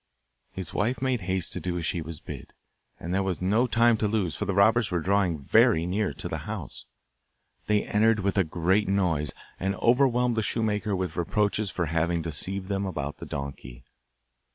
The 0.55 0.67
wife 0.73 0.99
made 0.99 1.21
haste 1.21 1.53
to 1.53 1.59
do 1.59 1.77
as 1.77 1.85
she 1.85 2.01
was 2.01 2.19
bid, 2.19 2.53
and 2.99 3.13
there 3.13 3.21
was 3.21 3.39
no 3.39 3.67
time 3.67 3.97
to 3.97 4.07
lose, 4.07 4.35
for 4.35 4.45
the 4.45 4.53
robbers 4.55 4.89
were 4.89 4.99
drawing 4.99 5.37
very 5.37 5.85
near 5.85 6.11
the 6.11 6.37
house. 6.49 6.87
They 7.67 7.83
entered 7.83 8.21
with 8.21 8.35
a 8.35 8.43
great 8.43 8.87
noise, 8.87 9.31
and 9.59 9.75
overwhelmed 9.75 10.37
the 10.37 10.41
shoemaker 10.41 10.95
with 10.95 11.15
reproaches 11.15 11.69
for 11.69 11.85
having 11.85 12.23
deceived 12.23 12.67
them 12.67 12.87
about 12.87 13.17
the 13.17 13.27
donkey. 13.27 13.83